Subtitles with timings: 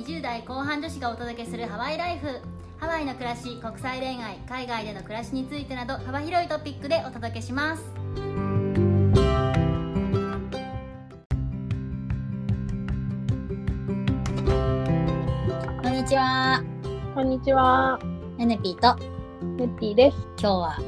[0.00, 2.40] 20代後半女子がお届けするハワイライフ。
[2.78, 7.84] ハワイの暮らし国際恋愛海外での暮らしについてなど幅広いトピックでお届けします。
[15.82, 16.64] こんにちは。
[17.14, 17.98] こんにちは、
[18.38, 18.98] エネピーと
[19.42, 20.16] ネッティです。
[20.38, 20.78] 今日は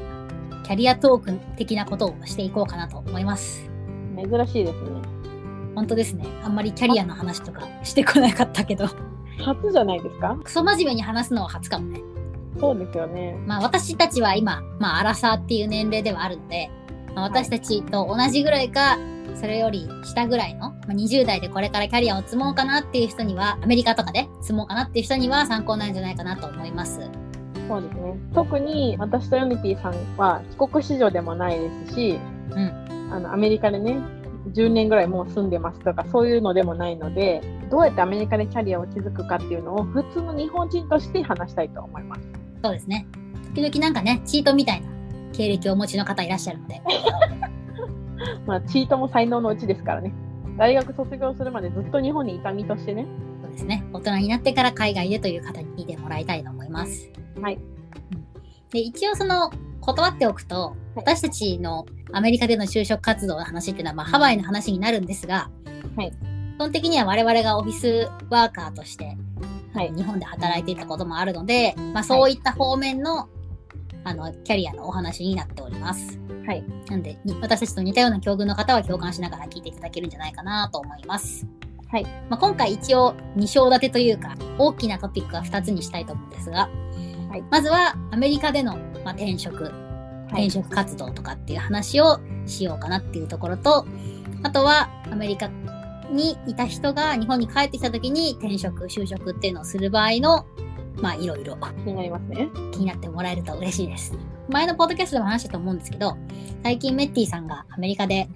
[0.65, 3.69] キャリアトーク的なことをしていこうかなと思います。
[4.15, 5.02] 珍しいですね。
[5.75, 8.87] 本当ですねあんまりキャリアの話とかしてこなかったけど
[9.39, 10.37] 初じゃないですか？
[10.43, 12.01] クソ真面目に話すのは初かもね
[12.59, 13.35] そうですよね。
[13.47, 16.69] まあ私たちは今、まあアラサーっていう年齢ではあるので、
[17.15, 18.99] まあ、私たちと同じぐらいか、
[19.33, 27.09] それより下ぐらいの、まあ、20代でこれからキャリアを積もうかなっていう人には、アメリカとかで積もうかなっていう人には参考になるんじゃないかなと思います。
[27.67, 28.15] そうですね。
[28.35, 32.19] 特に私とヨニピーさんは帰国子女でもないですし、
[32.51, 33.09] うん。
[33.11, 33.99] あのアメリカでね、
[34.51, 42.21] 10年ぐらいもう住んでますとかそういうのでもないので、どうやってアメリカでキャリアを築くかっていうのを普通の日本人として話したいと思います。
[42.63, 43.07] そうですね。
[43.55, 44.87] 時々なんかね、チートみたいな
[45.31, 46.81] 経歴をお持ちの方いらっしゃるので、
[48.45, 50.13] まあ、チートも才能のうちですからね。
[50.57, 53.07] 大学卒業するまでずっと日本にいた身としてね。
[53.41, 53.83] そうですね。
[53.91, 57.09] 大人になってから海外でという方に聞いてもらいたいと思います。
[57.41, 57.59] はい。
[58.71, 59.51] で、一応その、
[59.83, 65.49] 断っておくと、私たちのアメリカでの就職活動の話っていうのは、まあ、ハワイの話になるんですが、
[65.97, 66.11] はい。
[66.11, 66.15] 基
[66.57, 69.17] 本的には我々がオフィスワーカーとして、
[69.73, 73.27] はい日本で働いていたこともあるので、まあ、そういった方面の、
[74.03, 76.19] あの、キャリアのお話になっております。
[76.45, 76.63] はい。
[76.89, 81.47] なんで、に私たちと似たような境遇の方は共感しながら聞いていただけるんじゃないかなと思います。
[81.91, 82.03] はい。
[82.29, 86.69] まあ、今回一応2章立てというか、大きなトピックは2つにしたいと思うんですが、
[87.33, 89.69] はいまずはアメリカでの、まあ、転職、は
[90.39, 90.45] い。
[90.45, 93.87] 転職活動とかっていう話をしようかなっていうところと、
[94.43, 95.47] あとはアメリカ
[96.11, 100.45] にいた人が日本に帰ってきた時に転職、就職っていうのをする場合の、
[101.01, 102.49] まあいろいろ気になりますね。
[102.71, 104.15] 気になってもらえると嬉しいです。
[104.49, 106.15] 前のポッドキャストでも話したと思うんですけど、
[106.61, 108.29] 最近メッティさんがアメリカで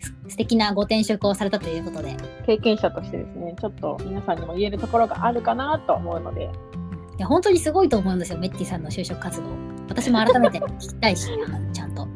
[0.00, 2.16] す素敵なご転職をされたということで、
[2.46, 6.89] 経験者としてですね、ちょっと皆さんにも言えるところがあるかなと思うので、い
[7.20, 9.44] や本当にすごいと思うんですよ、メッティさんの就職活動。
[9.88, 11.28] 私も改めて聞きたいし、
[11.72, 12.06] ちゃんと。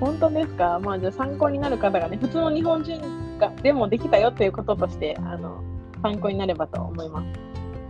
[0.00, 0.80] 本当ですか？
[0.82, 3.00] まあじゃあ参考になる方がね、普通の日本人
[3.38, 5.62] がでもできたよっていうこととして、あの、
[6.02, 7.26] 参考になればと思います。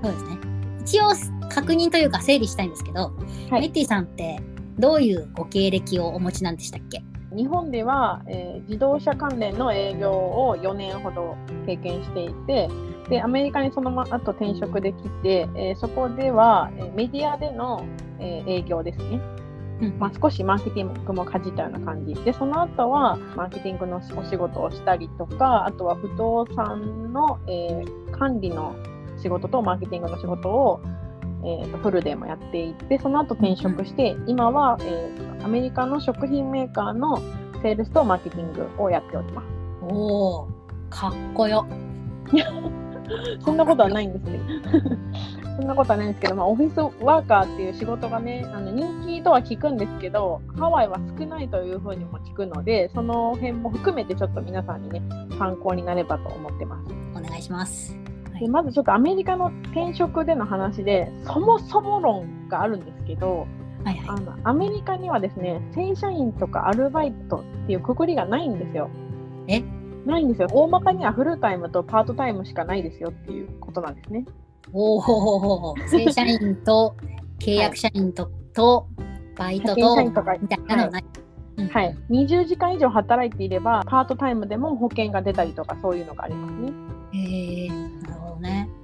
[0.03, 0.39] そうですね。
[0.83, 1.05] 一応
[1.49, 3.13] 確認というか整理したいんですけど、
[3.51, 4.41] はいメッティさんって
[4.79, 7.03] どういうご経歴をお持ちなんでしたっけ？
[7.39, 12.69] 日本では、えー自動車関連の営業を4年ほど経験していて、
[13.09, 17.85] で、アメリカにそのまま後転職できて、えーそこでは、えーメディアでの、
[18.19, 19.21] えー営業ですね。
[19.81, 28.75] うんまあ、少しマーケティングもかじったような感じでその後はマーケティングのお仕事をしたりとかあとは不動産の、えー管理の
[29.23, 30.81] 仕事とマーケティングの仕事を、
[31.45, 37.19] えーとフルでもやっていてその後転職して今は、えーとアメリカの食品メーカーの
[37.63, 39.47] セールスとマーケティングをやっております
[39.83, 40.49] おお
[40.91, 41.67] かっこよ。
[43.45, 44.41] そんなことはないんですね
[45.57, 55.03] そんなことはないんですけど、まあ、オフィスワーカーっていう仕事がね、あの人気とは聞くんですけど、ハワイは少ないというふうにも聞くので、その辺も含めてちょっと皆さんにね、
[55.39, 56.95] 参考になればと思ってます。
[57.17, 57.98] お願いします。
[58.39, 63.47] はいでまずちょっとアメリカの転職での話で、そもそも論があるんですけど、
[63.85, 64.09] はいはい。
[64.09, 68.91] あのアメリカにはですね、正社員とかアルバイトっていうくくりがないんですよ。
[69.49, 69.63] え？
[70.07, 70.49] ないんですよ。
[70.53, 74.25] 大まかにはフルタイムとパートタイムしかないですよっていうことなんですね。
[74.73, 76.95] おお 正社員と
[77.41, 78.87] 契約社員と、と
[79.37, 81.05] バイトと社員とかみたいなのはない。
[81.57, 86.73] うんはい、20時間以上働いていれば、パートタイムでも保険が出たりとか、そういうのがありますね。
[87.13, 87.78] へ。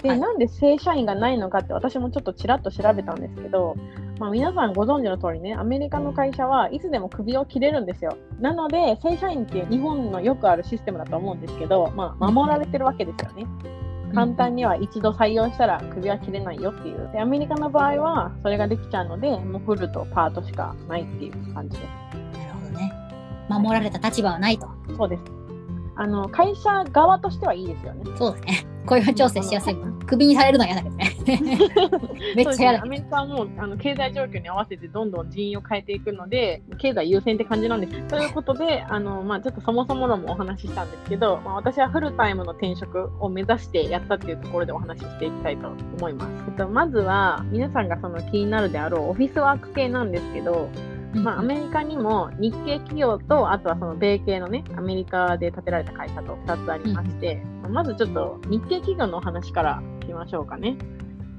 [0.04, 3.74] で、はいなんで正社員がないのかって、私もちょっとちらっと調べたんですけど、
[4.18, 8.18] まあ、皆さんご存知の通りね、アメリカの会社はいつでも首を切れるんですよ。
[8.38, 13.46] なので、正社員っていう日本のよくあるシステムだと思うんですけど、まあ、守られてるわけですよね。
[14.14, 17.10] 簡単には一度採用したら首は切れないよっていう。
[17.12, 22.38] で、アメリカの場合はそれができちゃうので、もうフルとパートしかないっていう感じです。
[22.38, 22.92] なるほどね。
[23.48, 24.68] 守られた立場はないと。
[24.96, 25.43] そうです。
[25.96, 28.04] あの会社側としてはいいですよね。
[28.16, 28.66] そうだね。
[28.86, 29.76] 雇用調整しやすい。
[30.06, 31.16] クビにされるのは嫌だけどね。
[32.36, 32.86] めっちゃ嫌だねア。
[32.86, 38.02] メリカはもうあの経済状況に合わせてどんどん人員を変えていくので、経済優先って感じなんです。
[38.08, 46.44] ということで、あのまあ、ちょっとそもそものもお話ししたんですけど、まあ、私はフルタイムの転職を目指してやったっていうところでお話ししていきたいと思います。
[46.48, 50.68] えっと、まずは、皆さんがその気になるであろうオフィスワーク系なんですけど、
[51.14, 60.76] まあ、アメリカにも日系企業と、あとはその米系のね、アメリカで建てられた会社と2つありまして、まずちょっと日系企業のお話からしましょうかね。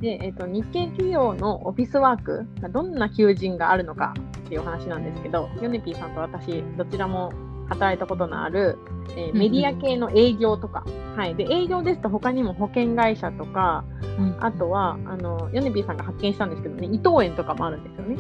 [0.02, 7.32] で、えっ、と、日系企業のオフィスワーク、どんな求人があるのかっていうお話なんですけど、ヨネピーさんと私、どちらも
[7.68, 8.78] 働いたことのある、
[9.16, 10.84] えーメディア系の営業とか、
[11.16, 11.36] はい。
[11.36, 13.84] で、営業ですと他にも保険会社とか、
[14.20, 18.18] うんあとは、あの、ヨネピーさんが発見したんですけどね、伊藤園とかもあるんですよね。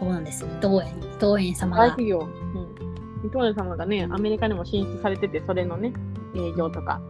[0.00, 0.44] そうなんです。
[0.44, 1.84] 伊藤園、伊藤園様が。
[1.84, 2.18] 大企業。
[2.18, 3.26] うん。
[3.26, 5.92] 伊藤園様がね、アメリカにも進出されてて、それのね、
[6.34, 7.00] 営業とか。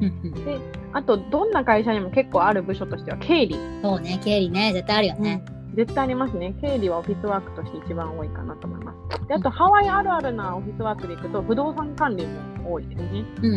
[0.00, 0.58] で、
[0.92, 3.56] あと、どんな会社にも結構ある部署としては、経理。
[3.82, 5.44] そうね、経理ね、絶対あるよね。
[5.74, 6.54] 絶対ありますね。
[6.60, 9.26] 経理はオフィスワークとして一番多いかなと思います。
[9.28, 13.24] で、あと、ハワイあるあるなオフィスワークでいくと、不動産管理も多いですね。
[13.38, 13.56] うんうんう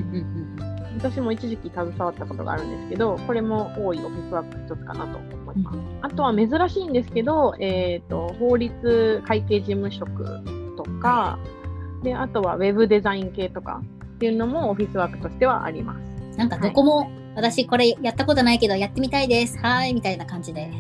[0.64, 5.78] ん私も一時期携わったことがあるんですけど、これも多いオフィスワークの一つかなと思います。
[6.02, 10.26] あとは珍しいんですけど、えっ、と、法律会計事務職
[10.76, 11.38] とか、
[12.02, 13.82] で、あとはウェブデザイン系とか
[14.16, 16.00] っていうのもオフィスワークとしてはあります。
[16.32, 16.38] うん。
[16.38, 19.60] なんかどこも、私これやったことないけどやってみたいです。
[19.60, 20.72] はーい、みたいな感じで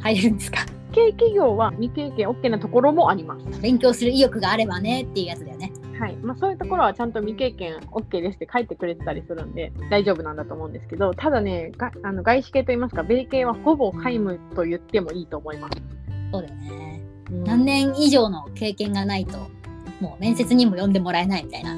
[0.00, 0.60] 入れるんですか？
[0.96, 3.60] 経企業は未経験 OK なところもあります。
[3.60, 5.70] 勉強する意欲があればねっていうやつだよね。
[6.00, 6.16] はい。
[6.16, 15.82] まあそういうところはちゃんと未経験 OK ですって書いてくれてたりするんで大丈夫なんだと思うんですけど、ただね、があの外資系といいますか、米系はほぼ皆無と言ってもいいと思います。
[16.32, 17.02] そうだよね。
[17.30, 19.36] うん何年以上の経験がないと、
[20.00, 21.76] もう面接にも呼んでもらえないみたいな。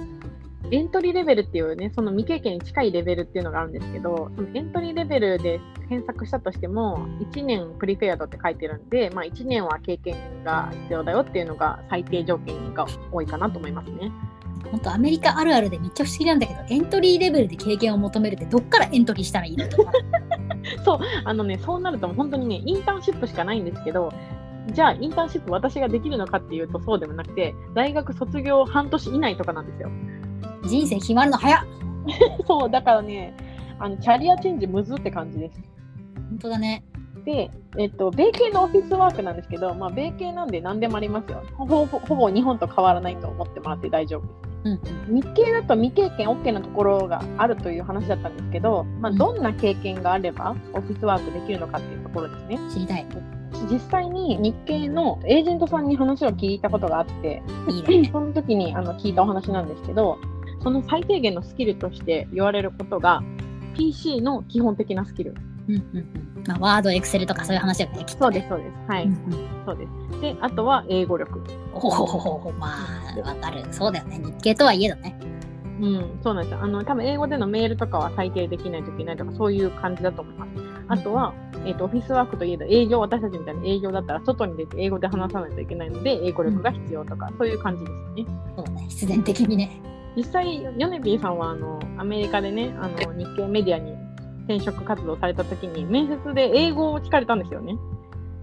[0.71, 14.13] エントリーレベルっていうね、その未経験に近いレベルっていうのがあるんですけど、そのエントリーレベルで検索したとしても、1年プリペアドって書いてるんで、まあ1年は経験が必要だよっていうのが最低条件が多いかなと思いますね。
[14.71, 19.93] 本当アメリカあるあるでめっちゃ不思議なんだけど、エントリーレベルで経験を求めるってどっからエントリーしたらいいのとか。
[20.85, 24.13] そう、あのね、そうなると本当にね、インターンシップしかないんですけど、
[24.73, 29.91] じゃあインターンシップ私ができるのかっていうとそうでもなくて、大学卒業半年以内とかなんですよ。
[30.65, 31.61] 人生決まるの早っ
[32.47, 33.35] そう、だからね、
[33.79, 35.61] あのキャリアチェンジむずって感じです。
[36.31, 36.85] 本当だね。
[37.25, 41.43] で、えっと、米系のオフィスワークなんですけど、まあ、米系なんで何でもありますよ。
[41.57, 44.49] ほぼほぼ日本と変わらないと思ってもらって大丈夫です。
[44.65, 45.15] うんうん。
[45.23, 52.59] 日系だと未経験 OK なところがあるという話だったんですけど、まあ、うんどんな経験があればオフィスワークできるのかっていうところですね。
[52.73, 53.07] 知りたい。
[53.71, 57.43] 実際に日系のエージェントさんに話を聞いたことがあって、
[57.89, 58.09] ね。
[58.13, 60.19] その時にあの聞いたお話なんですけど、
[60.63, 63.23] その最低限のスキルとして言われることが、
[63.75, 65.35] PC の基本的なスキル。
[65.69, 66.45] うんうんうん。
[66.47, 68.31] まあ、ワード、エクセルとかそういう話だよね、きっと、ね。
[68.31, 68.91] そうです、そうです。
[68.91, 70.21] はい、うんうんそうです。
[70.23, 71.43] で、あとは英語力。
[71.75, 72.75] おお、ま
[73.15, 73.63] あ、わかる。
[73.71, 74.19] そうだよね。
[74.19, 75.19] 日系とはいえどね。
[75.81, 76.61] うん、そうなんですよ。
[76.63, 80.51] あの、多分英語でのメールとかは最低できないといけないとか、そういう感じだと思います。
[80.89, 81.35] あとは、
[81.67, 88.27] えっ、と、オフィスワークといえば営業、私たちみたいな営業だったら、外に出て英語で話さないといけないので、英語力が必要とか、そういう感じですね。
[88.57, 88.87] そうだね。
[88.89, 89.98] 必然的にね。
[90.19, 93.93] 実際、ヨネピーさんは、あの、アメリカでね、あの、日系メディアに
[94.47, 97.77] 転職活動された時に、面接で英語を聞かれたんですよね。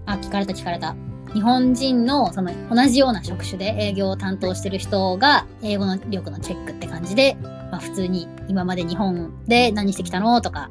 [0.06, 0.96] あ、聞かれた聞かれた。
[1.34, 7.36] 日本人のその同じような職種で営業を担当してる人が英語の力のチェックって感じで、
[7.70, 10.70] まあ、普通に今まで日本で何してきたのとか、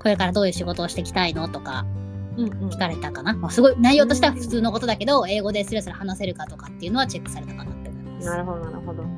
[0.00, 1.86] これからどういう仕事をしていきたいのとか
[2.36, 3.32] うんうん聞かれたかな。
[3.32, 8.28] まあ、すごい内容としては普通のことだけど、英語でスラスラ話せるかとかっていうのはチェックされたかなって思います。
[8.28, 9.15] なるほど、なるほど。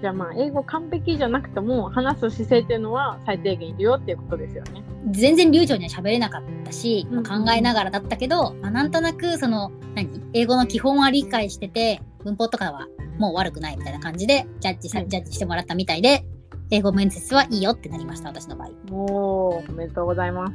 [0.00, 4.82] じゃあまあ、英語完璧じゃなくても、話す姿勢っていうのは最低限いるよっていうことですよね。
[5.10, 10.08] 全然流暢には喋れなかったし、うんまあ考えながらだったけど、まあ、なんとなくその何？
[10.34, 12.86] 英語の基本は理解してて文法とかは
[13.18, 16.24] もう悪くないみたいな感じでジャッジさ、うんジャッジしてもらったみたいで
[16.70, 20.52] 英語面接はいいよってなりました私の場合おー、おめでとうございます。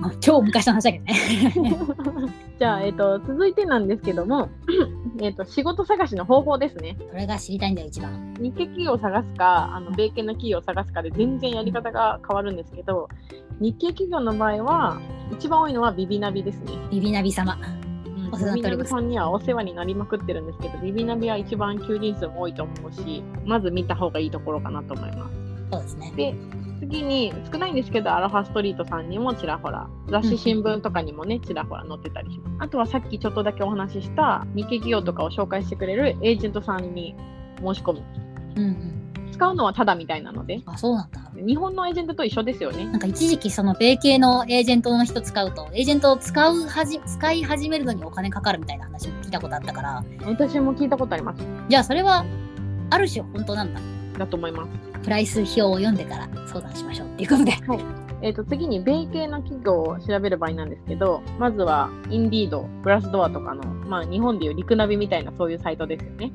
[0.00, 1.76] まあ超昔の話だけどね
[2.58, 4.50] じゃあ、えっ、と、続いてなんですけども、
[5.20, 6.96] えっと、仕事探しの方法ですね。
[7.10, 13.08] それが知りたいんだよ一番日系企業を探すか、あの、米系の企業を探すかで全然やり方が変わるんですけど、
[13.60, 15.00] 日系企業の場合は、
[15.32, 16.72] 一番多いのはビビナビですね。
[16.90, 17.58] ビビナビ様
[18.32, 25.36] お世話になりますさんにはお世話になりまくってるんですけど、ビビナビは一番求人数も多いと思うし、まず見た方がいいところかなと思います。
[25.72, 26.34] そうですねで、
[26.80, 32.56] 次に、少ないんですけど、アロハストリートさんにもちらほら、雑誌新聞とかにもね、ちらほら載ってたりします。
[32.60, 37.14] あとはさっきちょっとだけお話しした、日系企業とかを紹介してくれるエージェントさんに
[37.58, 38.02] 申し込む。
[38.56, 42.84] うんうん使うのはただみたいなので、あそうなんだ日本のエージェントと一緒ですよね。
[42.86, 51.42] なんか一時期その米系のエージェントの人使うとエージェントを使うはじ使い始めるのにお金かかるみたいな話も聞いたことあったから私も聞いたことあります。
[51.68, 52.24] じゃあそれは
[52.90, 53.80] ある種本当なんだ
[54.18, 54.70] だと思います。
[55.02, 57.52] プライス表を読んでから相談しましょうっていうことで。
[58.22, 66.30] えー、と次に米系の企業を調べる場合なんですけど、まずはインディード、グラスドアとかの、まあ、日本でいうリクナビみたいなそういうサイトですよね。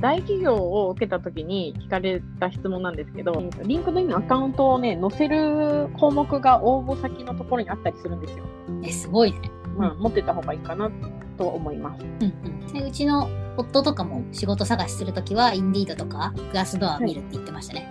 [0.00, 3.32] 大企業を受けたときに聞かれた質問なんですけど、
[3.64, 8.44] リンクドインのアカウントをね、載せる項目が応募先のところにあったりするんですよ。
[8.68, 8.84] うん。
[8.84, 9.50] え、すごいね。
[9.76, 10.90] うん、持ってた方がいいかな
[11.38, 12.04] と思います。
[12.04, 12.72] うんうん。
[12.72, 17.88] でうちの夫とかも仕事探しするときは、インディードとかグラスドアを見るって言ってましたね。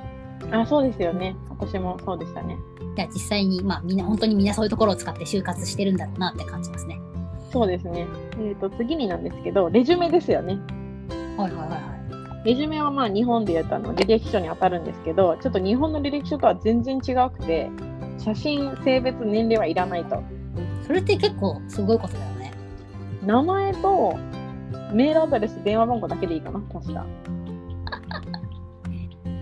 [0.52, 1.36] あ、そうですよね。
[1.50, 2.58] 私もそうでしたね。
[2.96, 7.00] じゃあ実際に、まあみんな、本当にみんなそういうところを使って就活してるんだろうなって感じますね。
[7.52, 8.08] そうですね。
[8.40, 10.60] えっ、と、次になんですけど、レジュメですよね。
[11.40, 11.78] はいはいはいは
[12.42, 12.46] い。
[12.46, 17.70] レジュメはまあ日本で言うとあの履歴書に当たるんですけど、ちょっと日本の履歴書とは全然違くて、
[18.18, 20.22] 写真、性別、年齢はいらないと。
[20.86, 22.52] それって結構すごいことだよね。
[23.26, 24.18] 名前と
[24.92, 27.06] メールアドレス、電話番号だけでいいかな、確か。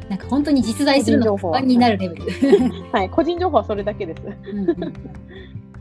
[0.09, 2.23] なんか本当に実在するのがになるレベル。
[2.93, 4.21] はい、個人情報はそれだけです。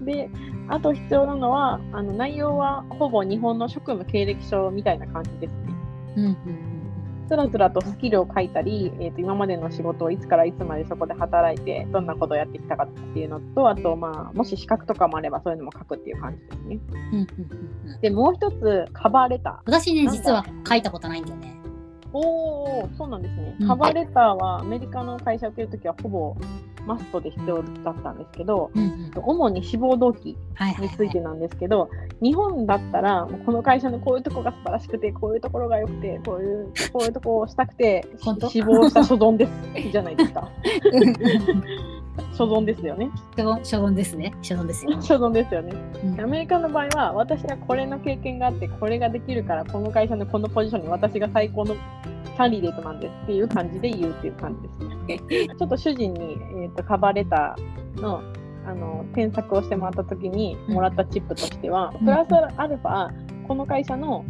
[0.05, 0.29] で、
[0.69, 5.76] あと必要なのは、あの内容はほぼ日本の職務経歴書みたいな感じですね。
[6.17, 6.87] うんうん
[7.29, 16.79] つらつらとスキルを書いたり、えー、と今までの仕事をいつからいつまでそこで働いて、どんなことをやってきたかっていうのと、あと、まあ、もし資格とかもあればそういうのも書くっていう感じですね。
[17.13, 17.41] うんうんう
[17.89, 19.55] んうんで、もう一つ、カバーレター。
[19.65, 21.57] 私ね、実は書いたことないんだよね。
[22.13, 23.65] おー、そうなんですねう。
[23.65, 26.37] んカバーレターはアメリカの会社を受けるときはほぼ
[26.87, 29.11] マストで必要だったんですけど、うんうん。
[29.17, 31.27] 主に志望動機はいはい、についてはい。
[31.27, 31.91] なんですけど、
[32.23, 38.07] 日本だったら、この会社のこういうとこが素晴らしくて、こういうところが良くて、こういう、こういうとこをしたくて
[38.49, 39.53] 志望した所存です、
[39.91, 40.49] じゃないですか。
[42.33, 43.11] 所存ですよね。
[43.37, 44.33] 所存所存ですね。
[44.43, 44.93] 所存ですよ。
[45.03, 45.73] 所存ですよね。
[46.05, 51.77] うんアメリカの場合は、私はこれの経験があって、これができるから、この会社のこのポジションに私が最高の
[52.37, 55.49] キャンディデートなんですっていう感じで言うっていう感じですね。
[55.59, 58.21] ちょっと主人に、えー、とカバーレターの
[58.67, 63.11] あの添削をしてもらった時にもらったチップとしては、うんプラスアルファ、
[63.47, 64.25] この会社の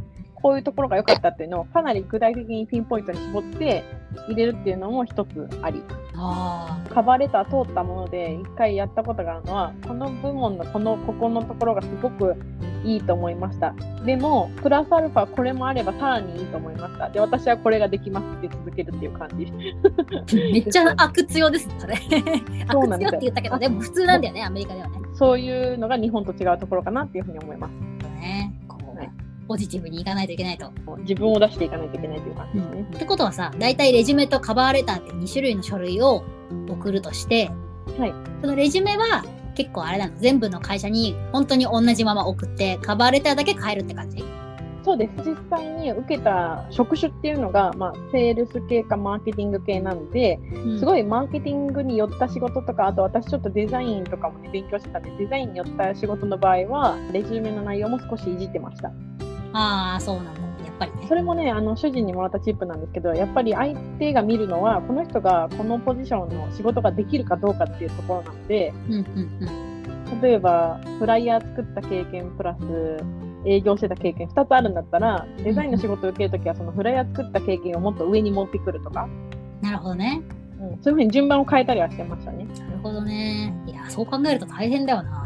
[0.47, 3.83] こういうところが良かったっていうのをかなり具体的にピンポイントに絞って
[4.29, 5.83] 入れるっていうのも一つあり。
[6.15, 12.37] あカバーレター通ったもので一回やったことがあるのはこの部門のこのここのところがすごく
[12.85, 13.75] いいと思いました
[14.07, 20.53] でもプラスアルファこれもあればさらにいいと思いましたで私はこれができますって続けるっていう感じあ。
[20.53, 21.95] めっちゃ悪強ですね、それ。
[21.97, 24.97] 悪 そうなんですよ強って言ったけど、でも普通なんだよね、アメリカではね。
[25.13, 27.73] そういうのが日本と違うところかなっていうふうに思います
[29.47, 30.71] ポジティブにいかないといけないと。
[30.99, 36.25] 自分を出していかないといけないという感じですね、ってことはさ、大体レジュメとカバーレターって2種類の書類を
[36.69, 37.51] 送るとして、
[37.99, 39.25] はいそのレジュメは
[39.55, 44.25] 結構あれなの、全部の会社に本当に同じまま送って、カバーレターだけ変えるって感じ？
[44.85, 50.39] そうです実際に受けた職種っていうのが、まあ、セールス系かマーケティング系なんで、
[50.79, 51.01] すごい。
[51.01, 58.93] いマーケティングに寄った仕事とか、あと私ちょっとデザインとかもね、勉強してたんで、デザインに寄った仕事の場合は、レジュメの内容も少しいじってました。
[59.57, 60.41] ああ、そうなんだ。
[60.65, 61.15] やっぱりねそ。
[61.15, 69.03] れもね、あの主人にもらったチップなんですけど、やっぱり相手が見るのは、この人がこのポジションの仕事ができるかどうかっていうところなので、うんうん
[70.11, 70.21] うん。
[70.21, 73.05] 例えば、フライヤー作った経験プラス、
[73.47, 79.09] 営業してた経験2つあるんだったら、デザインの仕事を受けるときは、そのフライヤー作った経験をもっと上に持ってくるとか、
[79.63, 80.21] なるほどね。
[80.61, 82.45] うん、そういうふうに順番を変えたりはしてましたね。
[82.45, 83.55] なるほどね。
[83.67, 85.26] いや、そう考えると大変だよな。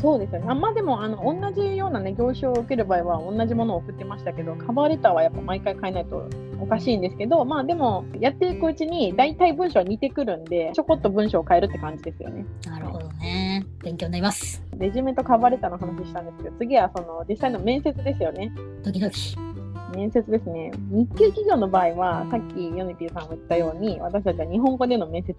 [0.00, 0.46] そうですよね。
[0.48, 6.28] あまあでもあの同じようなね業種を受ける場合は同じものを送ってましたけど、カバーレターはやっぱ毎回変えないと
[6.60, 12.44] おかしいんですけど、まあでもやっていくうちに大体文章は似てくるんで、ちょこっと文章を変えるって感じですよね。
[12.66, 13.64] なるほどね。
[13.82, 14.62] 勉強になります。
[14.76, 18.52] レジュメとカバーレターの話したんですけど、次はその実際の面接ですよね。
[18.82, 19.36] ドキドキ。
[19.94, 20.72] 面接ですね。
[20.90, 25.34] 日系企業の場合は、さっきヨネピーさんも言ったように、私たちは日本語での面接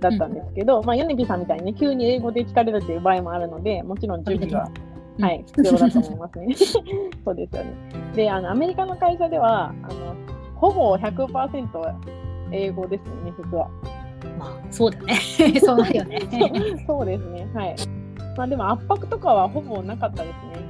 [0.00, 4.68] だったんですけど、まあヨネピーさんみたいにね、急に英語で聞かれるという場合もあるので、もちろん準備は
[5.18, 6.54] うんはい、必要だと思いますね。
[7.24, 7.72] そうですよね。
[8.14, 10.14] で、あのアメリカの会社では、あの
[10.54, 11.94] ほぼ100%
[12.52, 13.68] 英語ですね、面接は。
[14.38, 15.60] まあ、そうだ よね。
[15.60, 16.20] そうなるよね。
[16.86, 17.76] そうですね、はい。
[18.36, 20.64] まあでも圧迫とかはほぼなかったですね。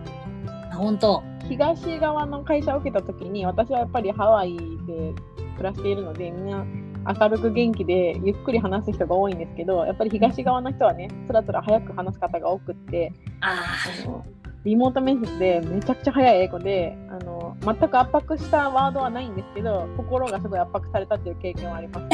[0.72, 1.22] あ本当。
[1.49, 5.12] 東側の会社を受けたときに、私はやっぱりハワイで
[5.56, 6.64] 暮らしているので、みんな
[7.07, 14.25] 明るく元気でゆっくり話す人が多いんですけど、やっぱり東側の人はね、つらつら早く話す方が多くって、ああの
[14.64, 22.07] リモート面接でめちゃくちゃ早い英語であの全く圧迫したワードはないんですけど心がすごい圧迫されたっていう経験はあります。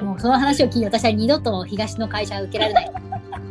[0.00, 0.04] あ。
[0.04, 2.92] もうその話を聞いて私は二度と東の会社は受けられない。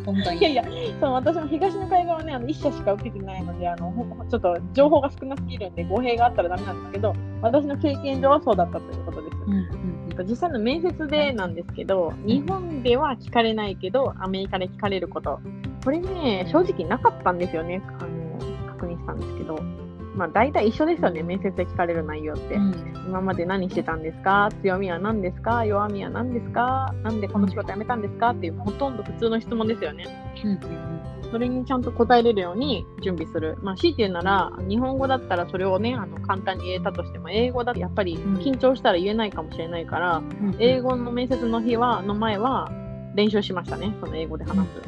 [0.08, 0.38] 本当に。
[0.40, 0.64] いやいや、
[1.00, 9.38] そう私も東の海岸はね、あの1社しか受けてないのであの、ほちょっと情報が少なすぎるんで、語弊があったらダメなんですけど、私の経験上はそうだったということです。
[9.46, 15.40] うんうん実際の面接でなんですけど、日本では聞かれないけど、アメリカで聞かれること、
[15.84, 19.60] これね、正直なかったんですよね、あの確認したんですけど、
[20.18, 22.56] まあ、大体一緒ですよね、面接で聞かれる内容って。
[22.56, 23.06] うん。
[23.08, 24.50] 今まで何してたんですか？
[24.62, 25.64] 強みは何ですか？
[25.64, 26.94] 弱みは何ですか？
[27.04, 28.30] なんでこの仕事辞めたんですか？
[28.32, 30.06] っていう、ほとんど普通の質問ですよね。
[30.44, 30.52] うん。
[30.52, 30.98] うん
[31.30, 33.58] それにちゃんと答えれるように準備する。
[33.62, 40.56] まあ、強いて言うなら、日本語だったらそれをね、あの簡単に言えたとしても、英語だとやっぱり緊張したら言えないかもしれないから、うん。
[40.58, 42.72] 英語の面接の日は、の前は
[43.14, 44.82] 練習しましたね、その英語で話す。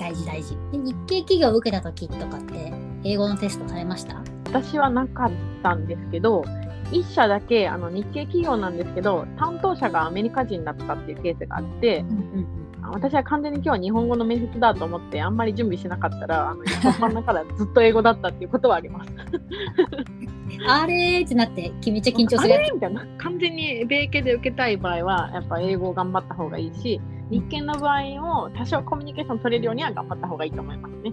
[0.00, 0.56] 大事大事。
[0.72, 2.72] で日系企業を受けた時とかって、
[3.04, 4.22] 英語のテストされました？
[4.62, 5.30] 私はなかっ
[5.62, 6.44] たんですけど、
[6.92, 12.46] 一社だけあの日系企業なんですけど、担当者がアメリカ人だったっていうケースがあって、うんうん
[12.92, 19.10] 私は完全に今日は日本語の面接だと思って、あんまり準備しなかったら、あの本番だからずっと英語だったっていうことはあります。
[19.10, 20.70] うん。
[20.70, 23.04] あれーってなって、めっちゃ緊張するやあれみたいな。
[23.18, 31.12] 完全に米系で受けたい場合は、やっぱ英語を頑張った方がいいし、日系の場合も多少コミュニケーション取れるようには頑張った方がいいと思いますね。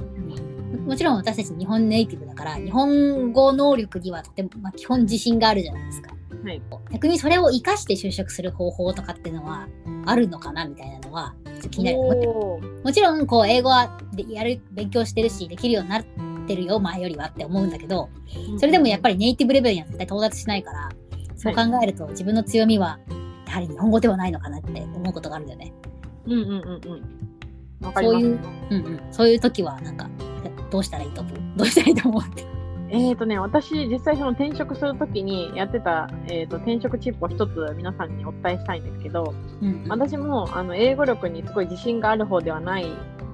[0.84, 0.88] つ。
[0.88, 6.13] もちろん私たち日本ネイティブだから、日本語能力にはとても、まあ、基本自信があるじゃないですか。
[6.44, 6.62] はい。
[6.92, 9.68] 逆にそれを活かして就職する方法とかっていうのは
[10.06, 11.98] あるのかなみたいなのはちょっと気になる。
[11.98, 16.04] もちろんこう、英語はでやる、勉強してるし、できるようになっ
[16.48, 18.10] てるよ、前よりはって思うんだけど、
[18.58, 20.90] それでもやっぱりネイティブレベルには絶対到達しないから、
[21.36, 23.00] そう考えると自分の強みは、
[23.48, 25.74] やはり日本語ではないのかなって思うことがあるんだよね。
[26.25, 26.82] うんうんうん
[27.84, 27.94] うん。
[27.94, 29.02] そういう、うんうん。
[29.12, 30.10] そういう時は、なんか、
[30.74, 31.38] どうしたらいいと思う？
[31.56, 32.22] どうしたらいいと思う？
[32.24, 32.44] って。
[32.89, 42.86] えーとね、私、実際その転職するときにやってた、えー、と転職チップを一つ皆さんにお伝えしたいんですけど、うんうん、私もあの英語力にすごい自信がある方ではない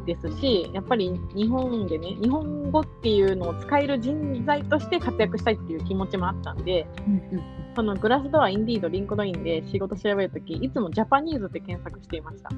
[0.05, 7.43] ですし、やっぱり日本でね、日本語っていうのを使える人材として活躍したいっていう気持ちもあったんで、うんうん
[7.75, 12.50] そのグラスドア、インディード、リンクドインで仕事調べるとき、いつもジャパニーズって検索していました。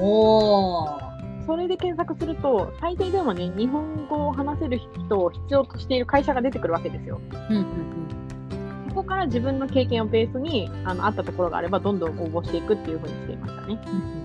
[0.00, 1.21] おー。
[1.46, 7.20] それで検索すると、最低でもね、日本語を話せる人を必要としている会社が出てくるわけですよ。
[7.50, 7.66] うんうん
[8.88, 13.80] そこから自分の経験をベースに、あの、あったところがあれば、どんどん応募していくっていうふうにしていましたね。
[13.86, 14.22] うんうんうんうん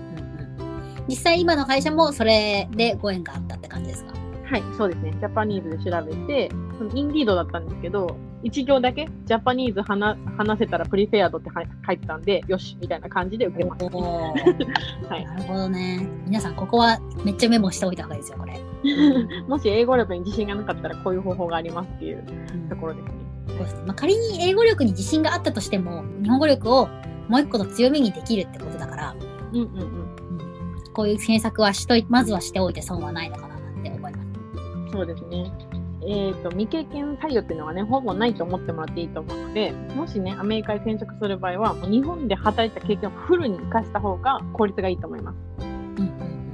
[1.08, 4.12] 実際今の会社もそれでご縁があったって感じですか？
[4.44, 5.14] はい、そうですね。
[5.18, 6.50] ジャパニーズで調べて、
[6.94, 16.08] インディードだったんですけど、1行だけ、ジャパニーズ話話せたらプリフェアドっては書いてたんで、よし、みたいな感じで受けました、 はいなるほどね。
[16.24, 18.60] 皆さん、ここはめっちゃメモしておいた方がいいですよ、これ。
[19.48, 22.22] もし英語力に自信がなかったら、こういう方法がありますっていう
[22.68, 23.12] ところですね。
[23.48, 26.88] そうですねまあ、仮に英語力に自信があったとしても、日本語力を
[27.28, 29.16] もう一個の強みにできるってことだから、
[29.52, 30.08] うんうんうん。
[30.94, 34.92] こういう検索はしとい、まずはしておいて損はないのかななんて思います。
[34.92, 35.50] そうですね。
[36.02, 45.67] えー、と、未経験採用っていうのはね、ほぼないと思ってもらっていいと思うので、もしね、アメリカに転職する場合は、もう日本で働いた経験をフルに活かした方が効率がいいと思います。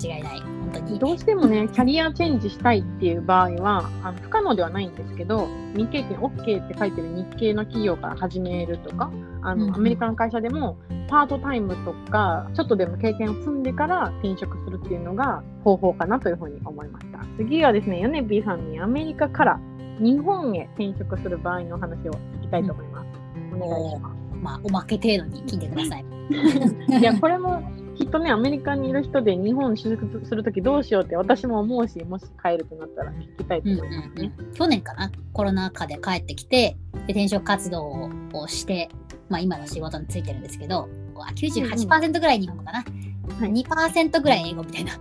[0.09, 0.41] うんうん、違いない。
[0.41, 0.99] 本当に。
[0.99, 9.11] どうしてもね、キャリアチェンジしたいっていう場合は、あの不可能ではないんですけど、未経験 OK って書いてる日系の企業から始めるとか、
[9.43, 10.77] あの、うんうんアメリカの会社でも、
[11.09, 17.21] パートタイムとか、ちょっとでも経験を積んでから転職するっていうのが方法かなというふうに思いました。
[17.37, 19.61] 次はですね、ヨネピーさんにアメリカから
[20.01, 23.07] 日本へ転職する場合のお話を聞きたいと思います。
[23.55, 24.25] お願いします。
[24.43, 26.05] まあ、おまけ程度に聞いてください。
[27.01, 27.63] いや、これも
[27.97, 34.33] きっとね、アメリカにいる人で日本に就職するときどうしようって私も思うし、もし帰るってなったら聞きたいとうんうん思いますね。
[34.39, 38.89] うん、去年かなコロナ禍で帰ってきてで転職活動をして、
[39.29, 44.93] まあ、今の仕事についてるんですけどあ98%ぐらい日本語かな、はい2%ぐらい英語みたいな。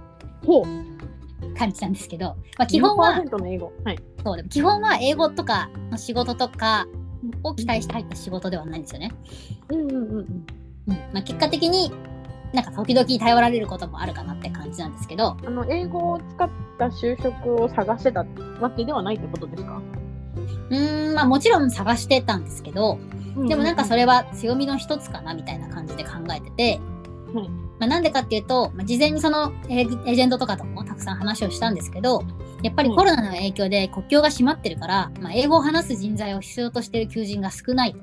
[1.58, 3.72] 感じなんですけど、まあ、基本は4%の英語？
[3.84, 4.00] はい。
[4.24, 6.88] そうでも基本は英語とかの仕事とか
[7.44, 9.12] を期待して入った仕事ではないんですよね。
[9.70, 10.46] うんうんうんうん。
[10.88, 11.92] うんまあ、結果的に
[12.54, 18.26] なんか時々頼られることもあるかなって感じなんですけど、あの、英語を使った就職を探してた
[18.62, 19.82] わけではないってことですか？
[20.70, 23.00] うーんまあもちろん探してたんですけど、
[23.48, 26.80] でもなんかそれ、れは強みの一つかなみたいな感じで考えてて、
[27.34, 27.50] はい。
[27.80, 32.24] まあ、なんでかっていうと、まあ、事前にそのエージェントとかともたくさん話をしたんですけど、
[32.62, 38.00] やっぱりコロナの影響で国境が閉まってるから、まあ、英語を話す人材を必要としている求人が少ないと。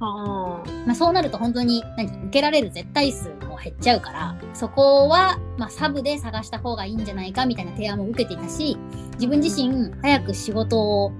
[0.00, 8.78] あまあ、そうなると本当に何受けられる絶対数も減っちゃうから、そこは、まあ、サブで探した方がいいんじゃないかみたいな提案も受けていたし、
[9.14, 11.12] 自分自身早く仕事を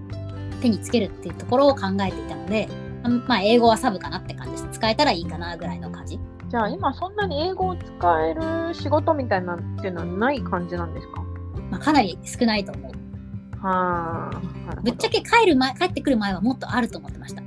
[0.60, 2.68] 手につけるっていうところを考えていたので、
[3.02, 4.68] あまあ、英語はサブかなって感じです。
[4.78, 6.16] 使えたらいいかなぐらいの感じ。
[6.16, 11.22] ーじゃあ今そんなに英語を使える仕事みたいなっていうのはない感じなんですか？
[11.70, 12.92] まあ、かなり少ないと思う。
[13.60, 14.80] はあ。
[14.82, 17.42] ぶっちゃけ帰る前、帰ってくる前はもっとあると思ってました。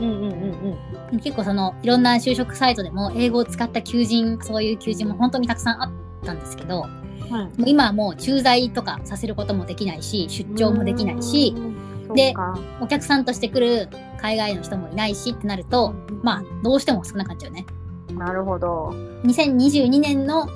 [0.00, 0.78] うんうんうん
[1.12, 1.20] うん。
[1.20, 5.90] 結構その、いろんな就職サイトでも英語を使った求人、そういう求人も本当にたくさんあっ
[6.24, 7.70] たんですけど、はい。
[7.70, 12.34] 今はもう駐在とかさせることもできないし、出張もできないし、うん、で
[12.80, 13.88] お客さんとして来る
[14.20, 17.66] 海外の人もいないしってなると、まあ、どうしても少なくなっちゃうね。
[18.10, 18.90] なるほど。
[19.24, 20.46] 2022年の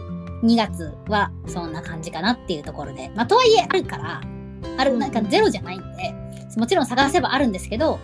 [0.43, 4.21] 2月はそんな感じかなっていうところで、まあ、とはいえあるから、
[4.77, 6.15] ある、なんかゼロじゃないんで、
[6.57, 7.99] もちろん探せばあるんですけど、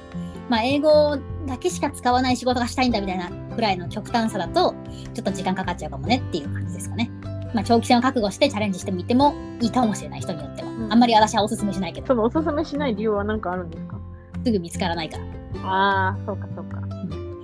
[0.52, 4.74] まあ、英語だけしか使わない仕事がしたいんだみたいなくらいの極端さだと、
[5.14, 7.10] ちょっと時間かかっちゃうかもねっていう感じですかね。
[7.54, 10.68] まあ、長期戦を覚悟してチャレンジしてみてもいいかもしれない人によっては。
[10.70, 13.98] んあんまり私はおすすめしないけど、そのおすすめしない理由は何かあるんですか？
[14.44, 15.24] すぐ見つからないから。
[15.66, 16.82] ああ、そうかそうか。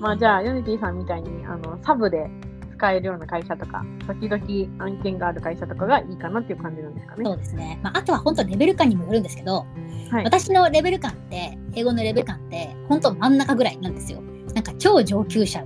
[0.01, 2.29] まあじゃあ、ヨネティさんみたいにあのサブで
[2.77, 7.25] 使えるような会社とか、時々案件がある会社とかがいいかなっていう感じなんですかね。
[7.25, 7.81] そうですね。
[7.83, 9.64] まあ、あとは本当レベル感にもよるんですけど、
[10.11, 10.25] はい。
[10.25, 14.21] 私のレベル感って、英語のレベル感って、本当真ん中ぐらいなんですよ。
[14.55, 15.64] なんか超上級者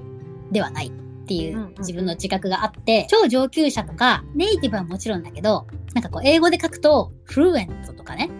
[0.50, 0.90] ではないっ
[1.26, 8.30] ていう自分の自覚があって、超上級者とかネイティブはもちろんだけど、なんかこう英語で書くと、 fluent とかね。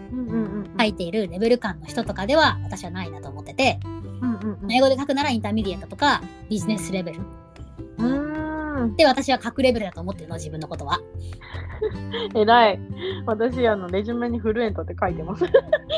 [0.78, 3.78] 書いているレベル感の人とかでは私はないなと思ってて。
[4.70, 7.20] 英語で書くなら intermediate とかビジネスレベル。
[8.96, 11.00] で私は書くレベルだと思ってるの、自分のことは。
[12.34, 12.80] 偉い。
[13.26, 15.44] 私、あの、レジュメに fluent って書いてます。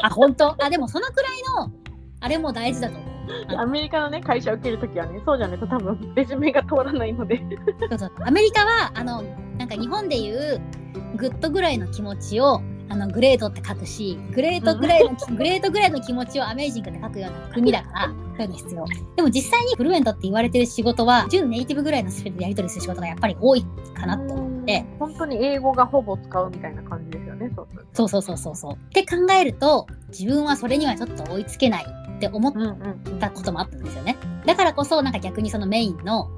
[0.03, 0.55] あ、本当？
[0.63, 1.73] あ、でもそのくらいの、
[2.21, 3.11] あれも大事だと思う。
[3.57, 7.43] あアメリカのね、会社を受けるときはね、そうじゃないと多分、レジュメが通らないので。
[7.91, 9.23] そうそうアメリカはあの
[9.59, 10.61] なんか日本でいう
[11.17, 18.85] good ぐらいの気持ちをあの great って書くし great ぐらいの、 great ぐらいの気持ちを amazing って書くような国だからそういうの必要。
[19.17, 24.85] でも実際に fluent って言われてる仕事は純ネイティブぐらいのスピードでやり取りする仕事がやっぱり多いかなと思って。
[24.93, 24.99] うん。
[24.99, 27.51] 本当に英語がほぼ使うみたいな感じですよね、
[27.93, 28.75] そうそうそうそうそうそう。
[28.75, 32.53] って考えると自分はそれにはちょっと追いつけないって思っ
[33.19, 34.17] たこともあったんですよね。
[34.47, 36.29] だからこそ、なんか逆にそのメインの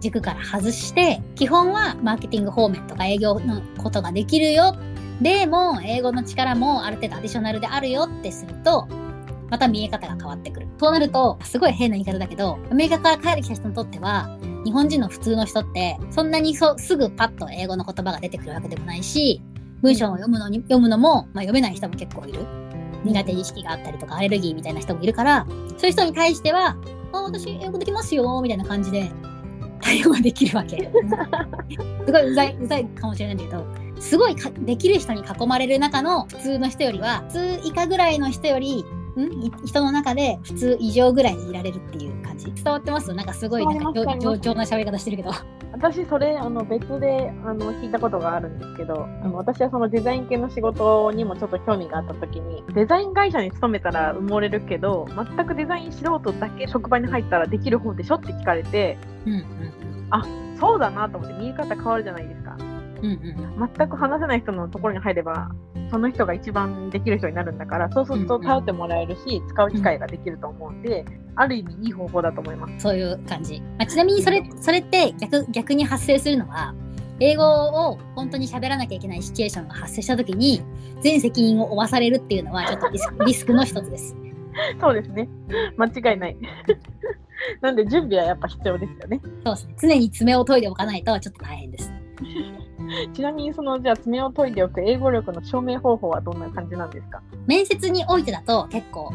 [0.00, 4.74] 軸から外して、基本はマーケティング方面とか営業のことができるよ。
[5.20, 8.86] でも、英語の力もある程度アディショナルであるよってすると、
[9.50, 10.66] また見え方が変わってくる。
[10.78, 19.40] そうなると、すごい変な言い方だけど、アメリカから帰ってきた人にとっては、日本人の普通の人って、そんなにそすぐパッと英語の言葉が出てくるわけでもないし、
[19.82, 22.40] 文章を読むのに、読むのも、まあ、読めない人も結構いる。
[23.04, 25.46] 苦手意識があったりとか、アレルギーみたいな人もいるから、
[25.78, 26.76] そういう人に対しては、
[27.12, 29.10] あ、私英語できますよ、みたいな感じで
[29.80, 30.90] 対応ができるわけ。
[32.04, 38.84] すごいうざい、うざいかもしれないんだけど、すごいかできる人に囲まれる中の普通の人よりは、普通以下ぐらいの人より、
[39.16, 39.22] ん？
[39.44, 42.52] い人の中で普通以上ぐらいでいられるっていう感じ。
[42.52, 43.12] 伝わってます？
[43.14, 45.30] なんかすごいなんか上上調な喋り方してるけど。
[45.72, 59.44] 私、それ、あの、別で、あの、聞いたことがあるんですけど、あの、私はそのデザイン系の仕事にもちょっと興味があった時に、デザイン会社に勤めたら埋もれるけど、全くデザイン素人だけ職場に入ったらできる方でしょって聞かれて、うんうん
[60.58, 62.45] そうだなと思って見え方変わるじゃないですか。
[63.02, 63.06] うん。
[63.06, 63.70] うんうん。
[63.76, 65.50] 全く話せない人のところに入れば、
[65.90, 71.04] その人が一番できる人になるんだから、そうすると頼ってもらえるし、使う機会ができると思うんで、
[71.36, 72.80] ある意味いい方法だと思います。
[72.80, 73.60] そういう感じ。
[73.78, 76.74] まあ、ちなみにそれ、それって逆、逆に発生するのは、
[77.20, 80.62] 英語を本当に喋らなきゃいけないシチュエーションが発生した時に、
[81.00, 84.16] 全責任を負わされるっていうのは、ちょっとリスク リスクの一つです。
[84.80, 85.28] そうですね。
[85.76, 86.36] 間違いない。
[87.60, 89.20] なんで準備はやっぱ必要ですよね。
[89.44, 89.74] そうですね。
[89.80, 91.92] 常に爪を研いでおかないとちょっと大変です。
[93.14, 97.22] ちなみにそのじゃあ爪を研いでおく英語力の証明方法はどんな感じなんですか？
[97.46, 99.12] 面接においてだと結構、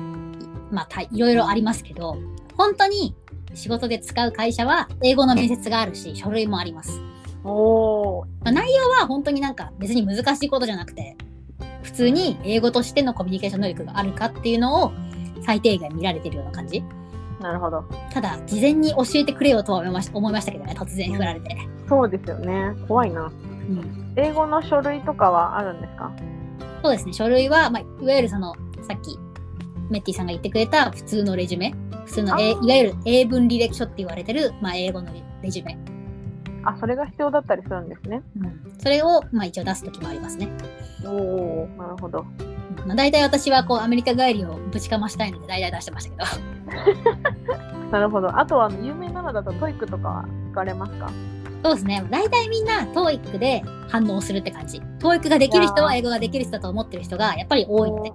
[0.71, 2.17] まあ、たいろいろありますけど、
[2.57, 3.15] 本当に
[3.53, 7.01] 仕事で使う会社は英語の面接があるし、書類もあります。
[7.43, 11.17] おー、まあ、内容は本当になんか別に難しいことじゃなくて、
[11.81, 14.91] 普通に英語としてのコミュニケーション能力があるかっていうのを
[15.43, 16.83] 最低限見られてるような感じ。
[17.41, 17.83] なるほど。
[18.13, 21.57] ただ、事前に教えてくれよとは思いまし思いましたけどね、突然振られて。
[21.89, 22.75] そうですよね。
[22.87, 23.31] 怖いな。
[23.79, 26.11] うん、英語の書類とかはあるんですか？
[26.83, 28.53] そうですね、書類は、まあ、いわゆるその、
[28.87, 29.17] さっき、
[29.89, 31.73] メッティさんが言ってくれた普通のレジュメ、
[32.05, 35.77] 普通のえいわゆる英文履歴書って言われてる、まあ、英語のレジュメ。
[36.63, 38.21] あ、それが必要だったりするんですね。
[38.39, 40.49] うん、それを、まあ、一応出すときもありますね。
[41.05, 42.19] おおなるほど。
[42.19, 42.23] う
[42.85, 47.11] んまあ、大体私はこうアメリカ帰りをぶちかましたいので大体出してましたけど。
[47.91, 48.39] なるほど。
[48.39, 51.11] あとはあの有名なのだとトイックとかは聞かれますか？
[51.63, 52.05] そうですね。
[52.09, 54.81] 大体みんな TOEIC で反応するって感じ。
[54.99, 58.13] TOEIC ができる人は英語ができる人だと思ってる人がやっぱり多いので。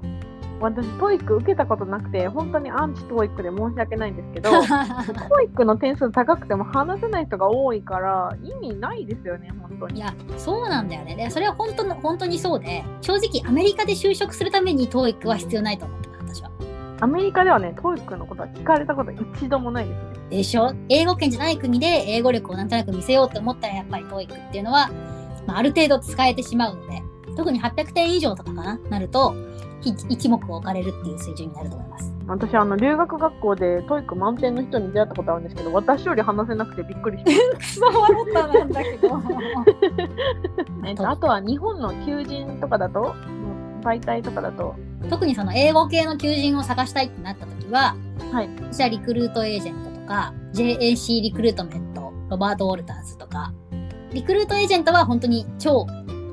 [0.61, 4.51] 私、トイック受けたことなくて、本当にアンチトイックで申し訳ないんですけど、
[5.29, 10.01] トイックの点数高くても話せない人が多いから、意味ないですよね、本当に。
[10.01, 11.15] いや、そうなんだよね。
[11.15, 16.06] で、それは本当の、本当にそうで、正直アメリカで就職するために TOEIC は必要ないと思ってます、私は。
[17.01, 20.17] アメリカではね、トイックのことは聞かれたこと一度もないですね。
[20.39, 20.73] でしょ？
[20.89, 24.91] 英語圏じゃない国で英語力をなんとなく見せようと思ったらやっぱり TOEIC っていうのは、
[25.47, 27.03] まあ、ある程度使えてしまうので、
[27.37, 29.35] 特に800点以上とかかな、なると、
[29.83, 32.13] ひ一目置かれるっていう水準になると思います。
[32.29, 37.31] 私、あの、留学学校でトイック満点の人に出会ったことあるんですけど、私より話せなくてびっくりしま
[37.61, 39.21] しく そ笑ったなんだけど。
[41.09, 43.15] あとは日本の求人とかだと、
[43.87, 44.75] 媒体とかだと、
[45.09, 47.97] 特にその英語系の求人を探したいってなった時は、
[48.33, 48.49] はい。
[48.73, 53.53] 私はリクルートエージェントとか、JAC リクルートメント、ロバート・ウォルターズとか、
[54.13, 55.87] リクルートエージェントは本当に超、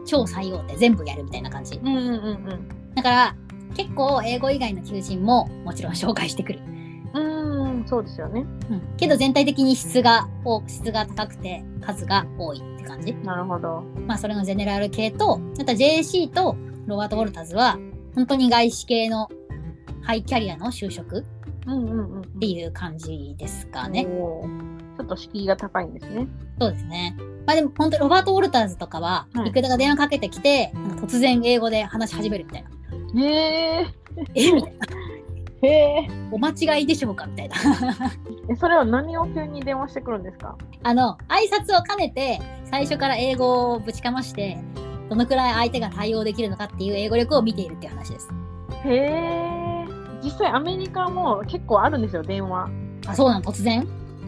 [0.05, 1.77] 超採用で全部やるみたいな感じ。
[1.77, 2.09] うんうんうんう
[2.55, 2.95] ん。
[2.95, 3.35] だから、
[3.75, 6.59] 結構英語以外の求人ももちろん紹介してくる。
[7.13, 8.45] うーん、そうですよね。
[8.69, 8.81] うん。
[8.97, 10.27] けど全体的に質が、
[10.67, 13.13] 質が高くて数が多いって感じ。
[13.23, 13.83] なるほど。
[14.07, 17.77] まあそれのゼネラル系と、あとは JAC とロバート・ウォルターズは、
[18.15, 19.29] 本当に外資系の
[20.01, 21.25] ハイキャリアの就職。
[21.65, 24.03] っていう感じですかね。
[24.03, 24.47] ちょ
[25.01, 26.27] っと敷居が高いんですね。
[26.59, 27.15] そうですね。
[27.47, 32.65] まあでも本当ロバート・ウォルターズとかは、はいリクルーターが電話かけてきて、突然英語で話し始めるみたい
[33.13, 33.21] な。
[33.21, 33.25] へ
[33.81, 33.87] え。
[34.35, 34.87] えみたいな。
[35.61, 36.07] へえ。
[36.31, 37.55] お間違いでしょうかみたいな。
[38.49, 40.57] え、それは何を急に電話してくるんですか？
[40.83, 44.57] あの、挨拶を兼ねて、最初から英語をぶちかまして、
[45.13, 48.29] どのくらい相手が対応できるのかっていう英語力を見ているっていう話です。
[48.83, 49.85] へえ。
[50.23, 52.67] 実際アメリカも結構あるんですよ、電話。
[53.05, 53.87] あ、そうなの突然？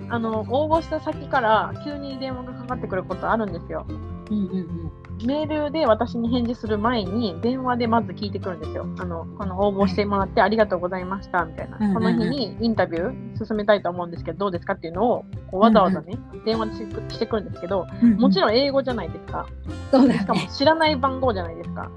[0.10, 3.88] あの、応募した先から急に電話がかかってくることあるんですよ。
[3.90, 3.98] うん
[4.30, 4.85] うんうん。
[5.24, 8.86] メールで私に返事する前に電話でまず聞いてくるんですよ。
[9.00, 11.78] あの、この応募してもらってありがとうございましたみたいな。
[11.78, 16.74] うんうんうんその日にインタビュー進めたいと思うんですけどどうですかっていうのをこうわざわざね、電話で
[17.10, 17.86] ししてくるんですけど、
[18.18, 19.48] もちろん、英語じゃないですか。
[19.92, 20.42] そうだしかも。
[20.48, 21.90] 知らない番号じゃないですか。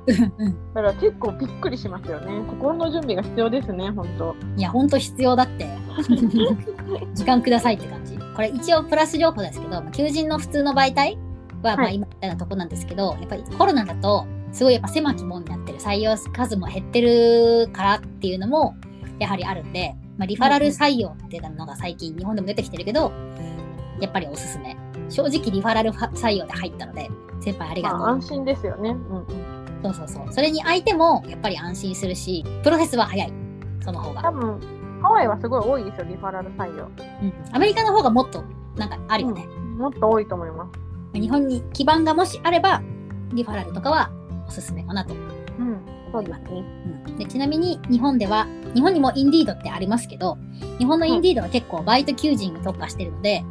[0.75, 2.41] だから結構びっくりしますよね。
[2.49, 4.37] 心の準備が必要ですね、本当。
[4.57, 5.67] いや、ほんと必要だって。
[7.15, 8.17] 時間くださいって感じ。
[8.17, 11.19] これ一応プラス情報ですけど、まあ求人の普通の媒体
[11.63, 18.75] は、まあはい今みたいなとこなんですけど、やっぱりコロナだと、すごいやっぱ狭き門になってる、採用数も減ってるからっていうのも、
[19.19, 23.13] やはりあるんで、まあ、リファラル採用っていうのが最近日本でも出てきてるけど、
[24.01, 24.77] やっぱりおすすめ。
[25.09, 27.99] 正直リファラル採用で入ったので、先輩ありがとう。
[27.99, 28.91] まあ安心ですよね。
[28.91, 29.27] うんうん。
[29.83, 30.33] そうそうそう。
[30.33, 33.33] それに相手もやっぱり安心するし、プロセスは早い。
[33.81, 34.23] その方が。
[34.23, 34.61] 多分、
[35.03, 36.85] ハワイはすごい多いですよ、リファラル採用。
[36.85, 37.33] うん。
[37.53, 38.45] アメリカの方がもっと、
[38.77, 39.47] なんかあるよね。
[39.77, 40.88] もっと多いと思います。
[41.15, 42.83] 日本に基盤がもしあれば、
[43.33, 44.11] リファラルとかは
[44.47, 45.17] おすすめかなとう
[45.63, 45.81] ん。
[46.13, 46.65] そうですね。
[47.07, 50.39] うんでちなみに日本では、日本にもインディードってありますけど、
[50.79, 53.45] 日本のインディードは結構バイト求人に特化してるので、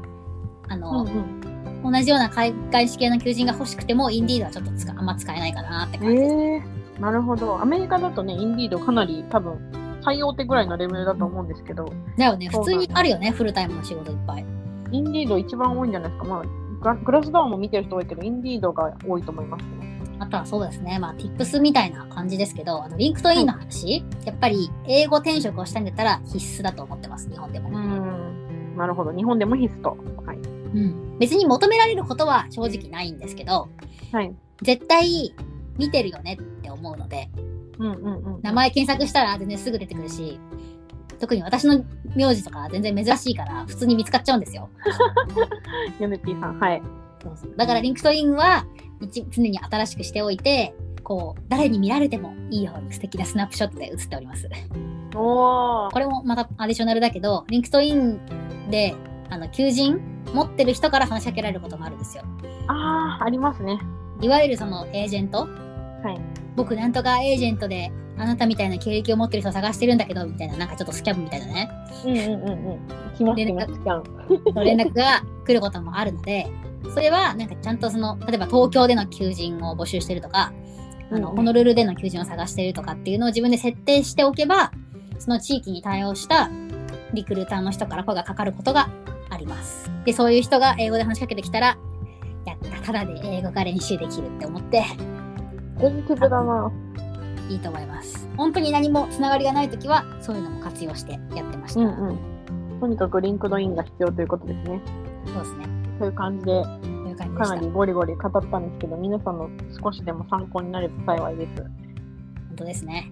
[0.70, 1.92] あうんの、うん。
[1.92, 6.34] 同じような海外資系の求人が欲しくても、インディードはちょっとあんま使えないかなって感じです。
[6.36, 7.62] ええなるほど。
[7.62, 9.60] アメリカだとね、インディードかなり多分、
[10.04, 14.46] 最大手ぐらいのレベルだと思うんですけど、だよね普通にあるよね、フルタイムの仕事いっぱい。
[14.92, 16.28] インディード一番多いんじゃないですか。
[16.28, 16.44] まあ、
[16.80, 19.98] グラスドアも見てる人多いけど、インディードが多いと思いますね。
[20.20, 27.70] あとはそうですね、まあ、tips みたいな感じですけど、あの、リンクトインの話、やっぱり英語転職をしたいんだったら必須だと思ってます、日本でも。
[27.70, 28.78] ん。
[28.78, 29.12] なるほど。
[29.12, 29.98] 日本でも必須と。
[30.26, 30.38] はい。
[30.38, 30.40] う
[30.80, 31.18] ん。
[31.20, 33.70] 別に求められることは正直ないんですけど、
[34.12, 34.34] はい。
[34.64, 35.36] 絶対
[35.78, 37.30] 見てるよねって思うので、
[37.80, 38.42] うんうんうん。
[38.42, 40.40] 名前検索したら全然すぐ出てくるし、
[41.20, 41.84] 特に私の
[42.16, 44.70] 名字とか全然珍しいから普通に見つかっちゃうんですよ。
[46.00, 46.60] ヨネピーさん。
[46.60, 46.82] はい。
[47.24, 48.66] そうそうだからリンクトインは
[49.02, 54.50] 一常に新しくしておいて、こう、誰に見られてもいいように素敵なスナップショットで写っております。
[55.16, 55.92] おー。
[55.92, 58.20] これもまた additional だけど、リンクトイン
[58.70, 58.96] で、
[59.30, 60.00] あの、求人
[60.34, 62.24] 持ってる人から話しかけられることもあるんですよ。
[62.68, 63.80] あー、ありますね。
[64.22, 65.40] いわゆるそのエージェント？
[65.40, 66.20] はい。
[66.56, 71.70] 僕なんとかエージェントで、あなたみたいな経歴を持ってる人を探してるんだけど、みたいな、なんかちょっとスキャンみたいなね、
[72.04, 73.36] うんうんうん。
[74.64, 76.48] 連絡が来ることもあるので、
[76.94, 80.52] それはなんかちゃんとその、例えば東京での求人を募集してるとか、
[81.12, 84.72] あの、うんホノルルでの求人を探してるとかっていうのを自分で設定しておけば、
[85.20, 86.50] その地域に対応した
[87.14, 88.90] リクルーターの人から声がかかることが
[89.30, 89.90] あります。
[90.06, 91.78] で、そういう人が英語で話しかけてきたら、
[92.46, 94.84] やった、ただで英語が練習できるって思って、
[95.80, 96.72] ポジティブだな。
[97.50, 98.30] いいと思います。
[98.38, 101.82] 本当に何もつながりがないときは、そういうのも活用してやってました。
[101.82, 102.80] うんうん。
[102.80, 104.82] とにかくリンクドインが必要ということですね。
[105.26, 105.66] そうですね。
[106.00, 106.64] そういう感じで、
[107.38, 109.50] かなりゴリゴリ語ったんですけど、皆さんの
[109.84, 111.88] 少しでも参考になれば幸いです。
[112.58, 113.10] 当ですね。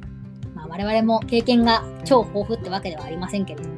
[0.54, 3.76] まあ、我々も経験が超豊富ってわけではありませんけれども。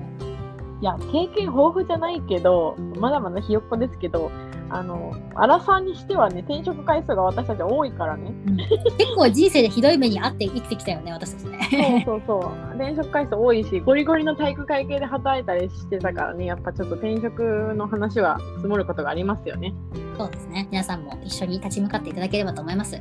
[0.82, 4.32] いや、経験豊富じゃないけど、まだまだひよっこですけど、
[4.70, 8.34] あの、アラサーにしてはね、転職回数が私たち多いからね。
[8.48, 12.04] うん結構人生でひどい目にあって生きてきたよね、私たちね。
[12.06, 12.76] そうそうそう。
[12.76, 17.42] 転職回数多いし、ゴリゴリの体育会系で働いたりしてたからね、やっぱちょっと転職
[17.76, 19.74] の話は積もることがありますよね。
[20.18, 20.68] そうですね。
[20.72, 23.00] 皆さんも一緒に立ち向かっていただければと思います。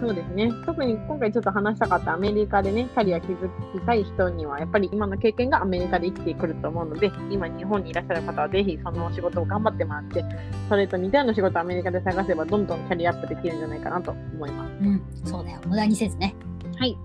[0.00, 0.50] そうですね。
[0.66, 10.24] 特に今回ちょっと話したかったアメリカでね、キャリア築きたい人には、やっぱり今の経験がアメリカで生きてくると思うので、今日本にいらっしゃる方はぜひその仕事を頑張ってもらって、
[10.68, 14.72] それと似たような仕事をアメリカで探せば、どんどんキャリアアップできるんじゃないかなと思います。
[14.80, 15.60] うん、そうだよ。
[15.66, 16.34] 無駄にせずね。
[16.76, 16.96] はい。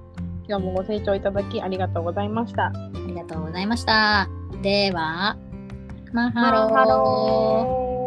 [0.47, 2.67] 今日もご清聴いただきありがとうございました。
[2.67, 2.73] あ
[3.08, 4.28] りがとうございました。
[4.63, 5.38] では、
[6.12, 7.99] mahalo。mahalo